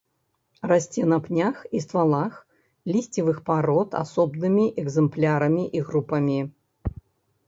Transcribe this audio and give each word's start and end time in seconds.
Расце 0.69 1.01
на 1.09 1.17
пнях 1.25 1.57
і 1.79 1.81
ствалах 1.83 2.39
лісцевых 2.93 3.37
парод 3.49 3.89
асобнымі 3.99 4.65
экзэмплярамі 4.85 5.63
і 5.81 5.83
групамі. 5.91 6.39